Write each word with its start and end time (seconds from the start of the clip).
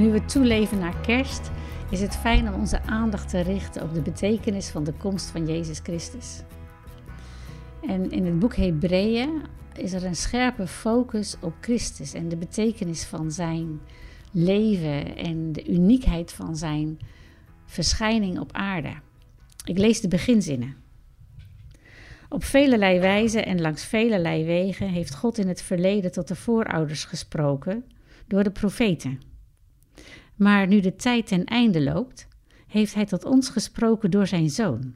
Nu 0.00 0.10
we 0.10 0.24
toeleven 0.24 0.78
naar 0.78 1.00
kerst, 1.00 1.50
is 1.90 2.00
het 2.00 2.16
fijn 2.16 2.48
om 2.48 2.60
onze 2.60 2.82
aandacht 2.82 3.28
te 3.28 3.40
richten 3.40 3.82
op 3.82 3.94
de 3.94 4.00
betekenis 4.00 4.68
van 4.68 4.84
de 4.84 4.92
komst 4.92 5.30
van 5.30 5.46
Jezus 5.46 5.78
Christus. 5.78 6.42
En 7.82 8.10
in 8.10 8.26
het 8.26 8.38
boek 8.38 8.56
Hebreeën 8.56 9.42
is 9.74 9.92
er 9.92 10.04
een 10.04 10.16
scherpe 10.16 10.66
focus 10.66 11.36
op 11.40 11.52
Christus 11.60 12.14
en 12.14 12.28
de 12.28 12.36
betekenis 12.36 13.04
van 13.04 13.32
zijn 13.32 13.80
leven 14.30 15.16
en 15.16 15.52
de 15.52 15.66
uniekheid 15.68 16.32
van 16.32 16.56
zijn 16.56 16.98
verschijning 17.66 18.38
op 18.38 18.52
aarde. 18.52 18.92
Ik 19.64 19.78
lees 19.78 20.00
de 20.00 20.08
beginzinnen. 20.08 20.76
Op 22.28 22.44
velelei 22.44 23.00
wijze 23.00 23.40
en 23.42 23.60
langs 23.60 23.84
velelei 23.84 24.44
wegen 24.44 24.88
heeft 24.88 25.14
God 25.14 25.38
in 25.38 25.48
het 25.48 25.62
verleden 25.62 26.12
tot 26.12 26.28
de 26.28 26.36
voorouders 26.36 27.04
gesproken 27.04 27.84
door 28.26 28.42
de 28.42 28.50
profeten. 28.50 29.29
Maar 30.40 30.66
nu 30.66 30.80
de 30.80 30.96
tijd 30.96 31.26
ten 31.26 31.44
einde 31.44 31.82
loopt, 31.82 32.28
heeft 32.66 32.94
Hij 32.94 33.06
tot 33.06 33.24
ons 33.24 33.48
gesproken 33.48 34.10
door 34.10 34.26
Zijn 34.26 34.50
Zoon, 34.50 34.94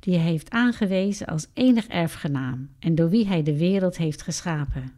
die 0.00 0.14
Hij 0.14 0.24
heeft 0.24 0.50
aangewezen 0.50 1.26
als 1.26 1.46
enig 1.54 1.86
erfgenaam 1.86 2.70
en 2.78 2.94
door 2.94 3.08
wie 3.08 3.26
Hij 3.26 3.42
de 3.42 3.58
wereld 3.58 3.96
heeft 3.96 4.22
geschapen. 4.22 4.92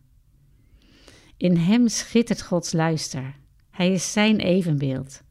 In 1.36 1.56
Hem 1.56 1.88
schittert 1.88 2.42
Gods 2.42 2.72
luister. 2.72 3.34
Hij 3.70 3.92
is 3.92 4.12
Zijn 4.12 4.40
evenbeeld. 4.40 5.22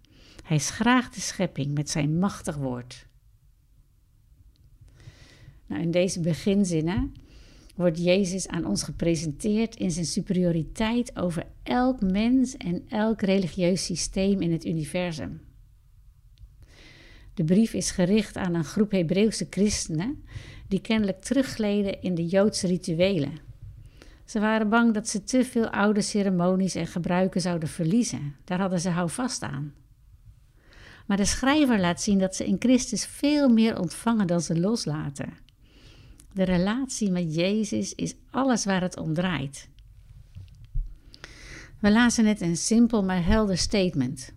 Hij 0.43 0.57
schraagt 0.57 1.13
de 1.13 1.21
schepping 1.21 1.73
met 1.73 1.90
Zijn 1.90 2.20
machtig 2.20 2.55
woord. 2.55 3.07
Nou, 5.65 5.81
in 5.81 5.91
deze 5.91 6.20
beginzinnen 6.20 7.13
wordt 7.73 8.04
Jezus 8.04 8.48
aan 8.48 8.66
ons 8.66 8.84
gepresenteerd 8.84 9.76
in 9.76 9.91
zijn 9.91 10.05
superioriteit 10.05 11.18
over 11.18 11.45
elk 11.63 12.02
mens 12.02 12.58
en 12.58 12.84
elk 12.90 13.22
religieus 13.22 13.86
systeem 13.86 14.41
in 14.41 14.52
het 14.52 14.65
universum. 14.65 15.41
De 17.34 17.43
brief 17.43 17.74
is 17.74 17.91
gericht 17.91 18.38
aan 18.38 18.54
een 18.54 18.63
groep 18.63 18.91
Hebreeuwse 18.91 19.48
christenen 19.49 20.24
die 20.68 20.82
kennelijk 20.82 21.21
teruggleden 21.21 22.02
in 22.02 22.15
de 22.15 22.26
Joodse 22.26 22.68
rituelen. 22.68 23.38
Ze 24.26 24.40
waren 24.40 24.70
bang 24.70 24.93
dat 24.93 25.08
ze 25.08 25.24
te 25.24 25.46
veel 25.46 25.70
oude 25.70 26.02
ceremonies 26.02 26.76
en 26.76 26.87
gebruiken 26.87 27.41
zouden 27.41 27.70
verliezen. 27.70 28.35
Daar 28.43 28.60
hadden 28.60 28.80
ze 28.80 28.90
houvast 28.90 29.41
aan. 29.41 29.74
Maar 31.05 31.18
de 31.18 31.26
schrijver 31.26 31.80
laat 31.80 32.02
zien 32.02 32.20
dat 32.20 32.35
ze 32.35 32.46
in 32.46 32.55
Christus 32.60 33.05
veel 33.05 33.49
meer 33.49 33.80
ontvangen 33.80 34.27
dan 34.27 34.41
ze 34.41 34.60
loslaten. 34.60 35.34
De 36.34 36.43
relatie 36.43 37.12
met 37.12 37.35
Jezus 37.35 37.95
is 37.95 38.15
alles 38.31 38.65
waar 38.65 38.81
het 38.81 38.98
om 38.98 39.13
draait. 39.13 39.70
We 41.79 41.91
lazen 41.91 42.23
net 42.23 42.41
een 42.41 42.57
simpel 42.57 43.03
maar 43.03 43.25
helder 43.25 43.57
statement. 43.57 44.34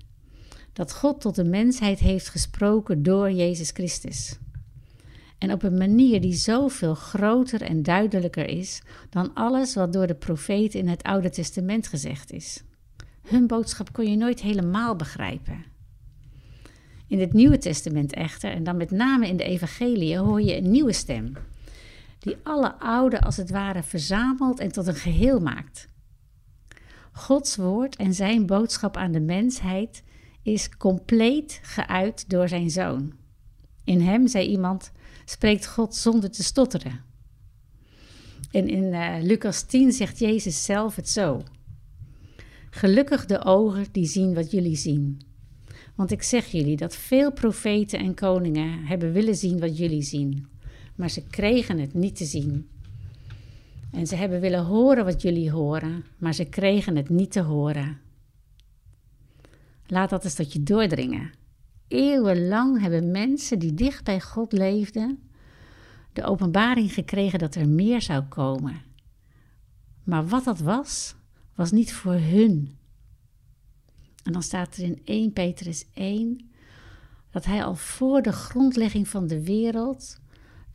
Dat 0.72 0.92
God 0.92 1.20
tot 1.20 1.34
de 1.34 1.44
mensheid 1.44 1.98
heeft 1.98 2.28
gesproken 2.28 3.02
door 3.02 3.30
Jezus 3.32 3.70
Christus. 3.70 4.38
En 5.38 5.52
op 5.52 5.62
een 5.62 5.76
manier 5.76 6.20
die 6.20 6.32
zoveel 6.32 6.94
groter 6.94 7.62
en 7.62 7.82
duidelijker 7.82 8.48
is 8.48 8.82
dan 9.10 9.34
alles 9.34 9.74
wat 9.74 9.92
door 9.92 10.06
de 10.06 10.14
profeten 10.14 10.80
in 10.80 10.88
het 10.88 11.02
Oude 11.02 11.30
Testament 11.30 11.86
gezegd 11.86 12.32
is. 12.32 12.62
Hun 13.28 13.46
boodschap 13.46 13.92
kon 13.92 14.10
je 14.10 14.16
nooit 14.16 14.40
helemaal 14.40 14.96
begrijpen. 14.96 15.64
In 17.08 17.20
het 17.20 17.32
Nieuwe 17.32 17.58
Testament 17.58 18.12
echter, 18.12 18.50
en 18.50 18.64
dan 18.64 18.76
met 18.76 18.90
name 18.90 19.28
in 19.28 19.36
de 19.36 19.44
Evangelie, 19.44 20.18
hoor 20.18 20.42
je 20.42 20.56
een 20.56 20.70
nieuwe 20.70 20.92
stem 20.92 21.32
die 22.26 22.36
alle 22.42 22.78
oude 22.78 23.20
als 23.20 23.36
het 23.36 23.50
ware 23.50 23.82
verzamelt 23.82 24.60
en 24.60 24.72
tot 24.72 24.86
een 24.86 24.94
geheel 24.94 25.40
maakt. 25.40 25.88
Gods 27.12 27.56
woord 27.56 27.96
en 27.96 28.14
zijn 28.14 28.46
boodschap 28.46 28.96
aan 28.96 29.12
de 29.12 29.20
mensheid 29.20 30.02
is 30.42 30.76
compleet 30.76 31.60
geuit 31.62 32.30
door 32.30 32.48
zijn 32.48 32.70
zoon. 32.70 33.12
In 33.84 34.00
hem, 34.00 34.26
zei 34.28 34.48
iemand, 34.48 34.92
spreekt 35.24 35.66
God 35.66 35.94
zonder 35.94 36.30
te 36.30 36.42
stotteren. 36.42 37.04
En 38.50 38.68
in 38.68 38.84
uh, 38.84 39.16
Lucas 39.20 39.62
10 39.62 39.92
zegt 39.92 40.18
Jezus 40.18 40.64
zelf 40.64 40.96
het 40.96 41.08
zo. 41.08 41.42
Gelukkig 42.70 43.26
de 43.26 43.44
ogen 43.44 43.86
die 43.92 44.06
zien 44.06 44.34
wat 44.34 44.50
jullie 44.50 44.76
zien. 44.76 45.20
Want 45.94 46.10
ik 46.10 46.22
zeg 46.22 46.46
jullie 46.46 46.76
dat 46.76 46.96
veel 46.96 47.32
profeten 47.32 47.98
en 47.98 48.14
koningen 48.14 48.84
hebben 48.84 49.12
willen 49.12 49.36
zien 49.36 49.60
wat 49.60 49.78
jullie 49.78 50.02
zien, 50.02 50.46
maar 50.96 51.10
ze 51.10 51.26
kregen 51.26 51.78
het 51.78 51.94
niet 51.94 52.16
te 52.16 52.24
zien. 52.24 52.68
En 53.90 54.06
ze 54.06 54.16
hebben 54.16 54.40
willen 54.40 54.64
horen 54.64 55.04
wat 55.04 55.22
jullie 55.22 55.50
horen, 55.50 56.04
maar 56.18 56.34
ze 56.34 56.44
kregen 56.44 56.96
het 56.96 57.08
niet 57.08 57.32
te 57.32 57.40
horen. 57.40 58.00
Laat 59.86 60.10
dat 60.10 60.24
eens 60.24 60.34
tot 60.34 60.52
je 60.52 60.62
doordringen. 60.62 61.30
Eeuwenlang 61.88 62.80
hebben 62.80 63.10
mensen 63.10 63.58
die 63.58 63.74
dicht 63.74 64.04
bij 64.04 64.20
God 64.20 64.52
leefden, 64.52 65.18
de 66.12 66.24
openbaring 66.24 66.92
gekregen 66.92 67.38
dat 67.38 67.54
er 67.54 67.68
meer 67.68 68.02
zou 68.02 68.22
komen. 68.22 68.82
Maar 70.04 70.26
wat 70.26 70.44
dat 70.44 70.58
was, 70.58 71.14
was 71.54 71.72
niet 71.72 71.92
voor 71.92 72.14
hun. 72.14 72.76
En 74.22 74.32
dan 74.32 74.42
staat 74.42 74.76
er 74.76 74.82
in 74.82 75.00
1 75.04 75.32
Petrus 75.32 75.86
1 75.94 76.50
dat 77.30 77.44
hij 77.44 77.64
al 77.64 77.74
voor 77.74 78.22
de 78.22 78.32
grondlegging 78.32 79.08
van 79.08 79.26
de 79.26 79.44
wereld 79.44 80.20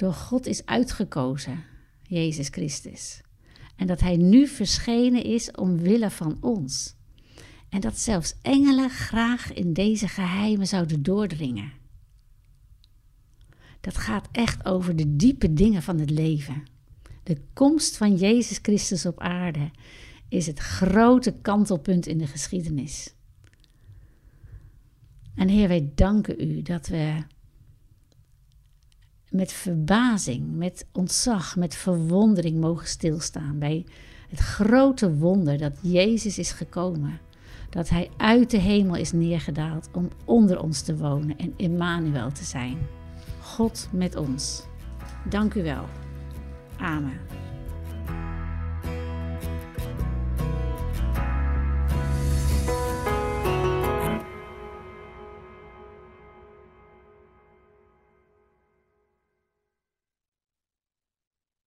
door 0.02 0.14
God 0.14 0.46
is 0.46 0.66
uitgekozen, 0.66 1.64
Jezus 2.04 2.48
Christus. 2.48 3.22
En 3.76 3.88
dat 3.88 4.00
Hij 4.00 4.18
nu 4.18 4.48
verschenen 4.48 5.24
is 5.24 5.52
omwille 5.52 6.10
van 6.10 6.38
ons. 6.40 6.96
En 7.70 7.80
dat 7.80 8.00
zelfs 8.00 8.36
engelen 8.42 8.90
graag 8.90 9.54
in 9.54 9.74
deze 9.74 10.08
geheimen 10.08 10.68
zouden 10.68 11.04
doordringen. 11.04 11.72
Dat 13.82 13.98
gaat 13.98 14.28
echt 14.32 14.66
over 14.66 14.96
de 14.96 15.16
diepe 15.16 15.54
dingen 15.54 15.82
van 15.82 16.00
het 16.00 16.10
leven. 16.10 16.64
De 17.24 17.38
komst 17.54 17.98
van 17.98 18.16
Jezus 18.16 18.60
Christus 18.62 19.06
op 19.06 19.20
aarde 19.20 19.72
is 20.30 20.48
het 20.48 20.60
grote 20.60 21.36
kantelpunt 21.42 22.08
in 22.08 22.18
de 22.18 22.28
geschiedenis. 22.28 23.14
En 25.36 25.48
Heer, 25.48 25.68
wij 25.68 25.92
danken 25.96 26.42
U 26.48 26.62
dat 26.62 26.88
we 26.88 27.24
met 29.32 29.54
verbazing, 29.54 30.56
met 30.56 30.86
ontzag, 30.92 31.56
met 31.56 31.76
verwondering 31.76 32.60
mogen 32.60 32.88
stilstaan 32.88 33.60
bij 33.60 33.86
het 34.30 34.40
grote 34.40 35.16
wonder 35.16 35.58
dat 35.58 35.74
Jezus 35.82 36.38
is 36.38 36.52
gekomen. 36.52 37.20
Dat 37.70 37.90
Hij 37.90 38.10
uit 38.18 38.50
de 38.50 38.58
hemel 38.58 38.96
is 38.96 39.12
neergedaald 39.12 39.90
om 39.94 40.10
onder 40.26 40.62
ons 40.62 40.82
te 40.82 40.98
wonen 40.98 41.38
en 41.38 41.54
Immanuel 41.58 42.32
te 42.32 42.44
zijn. 42.44 42.78
God 43.42 43.88
met 43.92 44.16
ons. 44.16 44.64
Dank 45.30 45.54
u 45.54 45.64
wel. 45.64 45.86
Amen. 46.78 47.41